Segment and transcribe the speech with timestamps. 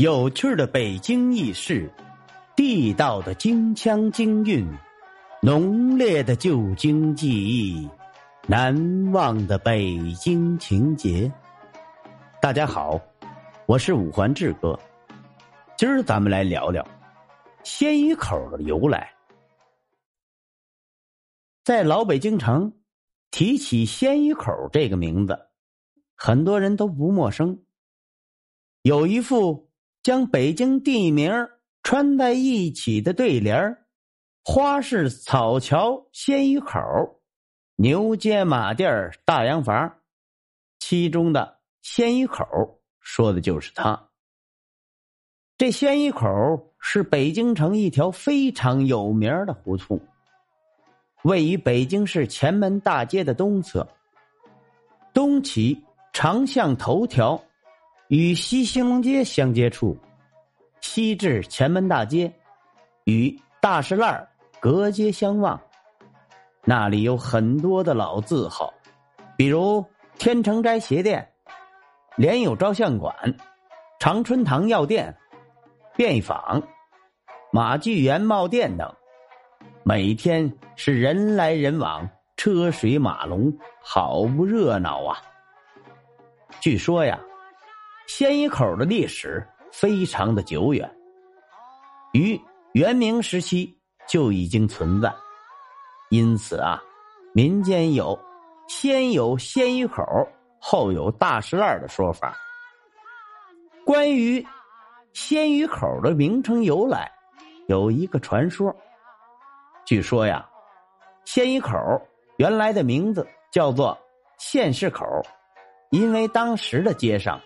[0.00, 1.92] 有趣的北京轶事，
[2.56, 4.66] 地道的京腔京韵，
[5.42, 7.86] 浓烈的旧京记忆，
[8.46, 11.30] 难忘的北京情节。
[12.40, 12.98] 大家好，
[13.66, 14.80] 我是五环志哥，
[15.76, 16.82] 今儿咱们来聊聊
[17.62, 19.12] 鲜鱼口的由来。
[21.62, 22.72] 在老北京城，
[23.30, 25.38] 提起鲜鱼口这个名字，
[26.16, 27.62] 很多人都不陌生。
[28.80, 29.68] 有一副。
[30.02, 31.30] 将北京地名
[31.82, 33.76] 串在一起的对联
[34.42, 36.78] 花市草桥鲜鱼口，
[37.76, 39.98] 牛街马店大洋房，
[40.78, 42.44] 其中的鲜鱼口
[43.00, 44.08] 说的就是它。
[45.58, 46.26] 这鲜鱼口
[46.78, 50.00] 是北京城一条非常有名的胡同，
[51.24, 53.86] 位于北京市前门大街的东侧，
[55.12, 57.38] 东起长巷头条。
[58.10, 59.96] 与西兴隆街相接处，
[60.80, 62.32] 西至前门大街，
[63.04, 65.60] 与大石烂隔街相望。
[66.64, 68.74] 那里有很多的老字号，
[69.36, 69.84] 比如
[70.18, 71.24] 天成斋鞋店、
[72.16, 73.14] 联友照相馆、
[74.00, 75.16] 长春堂药店、
[75.94, 76.60] 便坊、
[77.52, 78.92] 马具园帽店等，
[79.84, 85.16] 每天是人来人往，车水马龙，好不热闹啊！
[86.58, 87.16] 据说呀。
[88.12, 90.90] 鲜鱼口的历史非常的久远，
[92.12, 92.38] 于
[92.72, 93.72] 元明时期
[94.08, 95.14] 就已经存在，
[96.10, 96.82] 因此啊，
[97.32, 98.18] 民间有
[98.66, 100.02] “先有鲜鱼口，
[100.58, 102.36] 后有大石烂”的说法。
[103.86, 104.44] 关于
[105.12, 107.08] 鲜鱼口的名称由来，
[107.68, 108.74] 有一个传说。
[109.86, 110.44] 据说呀，
[111.24, 111.78] 鲜鱼口
[112.38, 113.96] 原来的名字叫做
[114.36, 115.06] 县市口，
[115.90, 117.40] 因为当时的街上。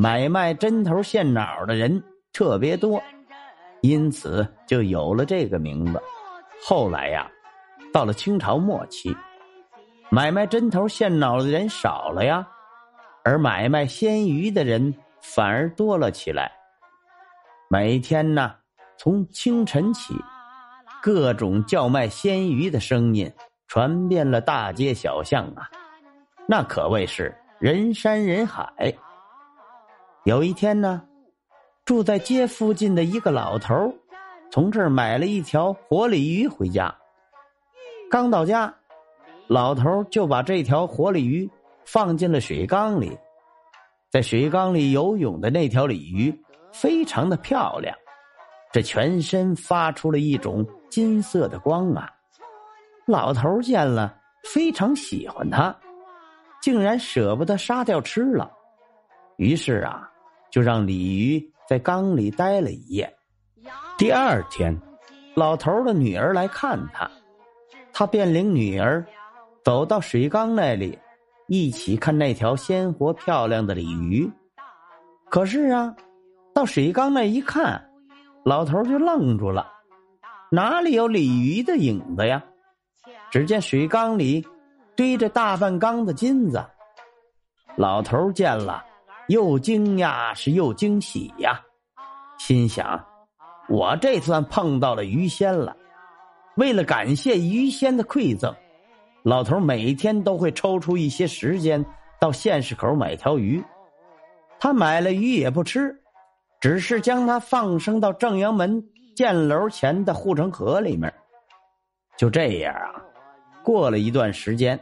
[0.00, 2.00] 买卖针头线脑的人
[2.32, 3.02] 特别多，
[3.80, 6.00] 因此就有了这个名字。
[6.64, 7.28] 后来呀，
[7.92, 9.12] 到了清朝末期，
[10.08, 12.46] 买卖针头线脑的人少了呀，
[13.24, 16.52] 而买卖鲜鱼的人反而多了起来。
[17.68, 18.54] 每天呢，
[18.96, 20.14] 从清晨起，
[21.02, 23.28] 各种叫卖鲜鱼的声音
[23.66, 25.68] 传遍了大街小巷啊，
[26.46, 28.94] 那可谓是人山人海。
[30.24, 31.02] 有一天呢，
[31.84, 33.94] 住在街附近的一个老头
[34.50, 36.94] 从这儿买了一条活鲤鱼回家。
[38.10, 38.74] 刚到家，
[39.46, 41.48] 老头就把这条活鲤鱼
[41.84, 43.16] 放进了水缸里。
[44.10, 46.34] 在水缸里游泳的那条鲤鱼
[46.72, 47.94] 非常的漂亮，
[48.72, 52.10] 这全身发出了一种金色的光啊！
[53.06, 54.14] 老头见了
[54.44, 55.74] 非常喜欢它，
[56.60, 58.50] 竟然舍不得杀掉吃了。
[59.38, 60.04] 于是啊。
[60.50, 63.16] 就让鲤鱼在缸里待了一夜。
[63.98, 64.74] 第二天，
[65.34, 67.06] 老头的女儿来看他，
[67.92, 69.04] 他便领女儿
[69.62, 70.98] 走到水缸那里，
[71.48, 74.26] 一起看那条鲜活漂亮的鲤鱼。
[75.28, 75.94] 可是啊，
[76.54, 77.90] 到水缸那一看，
[78.42, 79.70] 老头就愣住了，
[80.50, 82.42] 哪里有鲤鱼的影子呀？
[83.30, 84.42] 只见水缸里
[84.96, 86.64] 堆着大半缸的金子。
[87.76, 88.82] 老头见了。
[89.28, 91.60] 又惊讶是又惊喜呀，
[92.38, 93.04] 心想：
[93.68, 95.76] 我这算碰到了鱼仙了。
[96.56, 98.54] 为了感谢鱼仙的馈赠，
[99.22, 101.84] 老头每天都会抽出一些时间
[102.18, 103.62] 到县市口买条鱼。
[104.58, 105.94] 他买了鱼也不吃，
[106.58, 108.82] 只是将它放生到正阳门
[109.14, 111.12] 箭楼前的护城河里面。
[112.16, 112.94] 就这样啊，
[113.62, 114.80] 过了一段时间，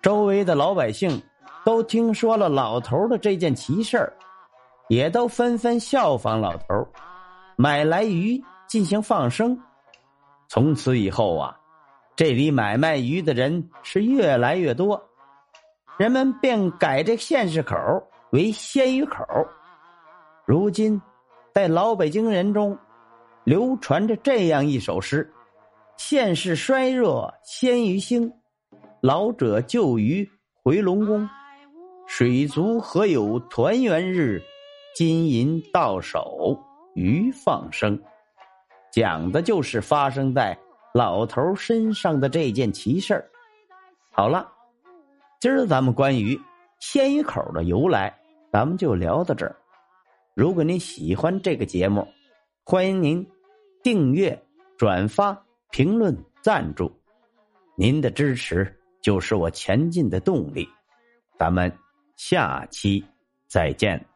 [0.00, 1.22] 周围的老百姓。
[1.66, 4.12] 都听说了老头的这件奇事儿，
[4.86, 6.86] 也都纷纷效仿老头
[7.56, 9.60] 买来鱼进行放生。
[10.46, 11.58] 从此以后啊，
[12.14, 15.02] 这里买卖鱼的人是越来越多，
[15.98, 17.76] 人们便改这县市口
[18.30, 19.24] 为鲜鱼口。
[20.44, 21.02] 如今，
[21.52, 22.78] 在老北京人中，
[23.42, 25.28] 流传着这样一首诗
[25.98, 28.32] ：“县市衰弱鲜鱼兴，
[29.00, 30.30] 老者救鱼
[30.62, 31.28] 回龙宫。”
[32.06, 34.40] 水族何有团圆日？
[34.94, 36.58] 金银到手
[36.94, 38.00] 鱼放生，
[38.90, 40.56] 讲的就是发生在
[40.94, 43.28] 老头身上的这件奇事儿。
[44.10, 44.50] 好了，
[45.38, 46.40] 今儿咱们关于
[46.80, 48.18] 鲜鱼口的由来，
[48.50, 49.54] 咱们就聊到这儿。
[50.34, 52.08] 如果您喜欢这个节目，
[52.64, 53.28] 欢迎您
[53.82, 54.42] 订阅、
[54.78, 55.38] 转发、
[55.70, 56.90] 评论、赞助，
[57.76, 60.66] 您的支持就是我前进的动力。
[61.38, 61.70] 咱们。
[62.16, 63.04] 下期
[63.46, 64.15] 再见。